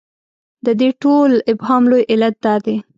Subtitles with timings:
[0.65, 2.75] د دې ټول ابهام لوی علت دا دی.